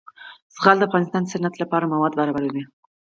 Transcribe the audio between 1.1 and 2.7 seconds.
د صنعت لپاره مواد برابروي.